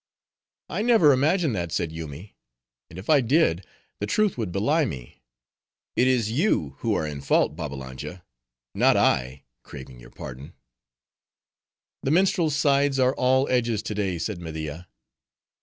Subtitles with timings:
[0.67, 2.35] "I never imagined that," said Yoomy,
[2.89, 3.63] "and, if I did,
[3.99, 5.21] the truth would belie me.
[5.95, 8.23] It is you who are in fault, Babbalanja;
[8.73, 10.53] not I, craving your pardon."
[12.01, 14.87] "The minstrel's sides are all edges to day," said Media.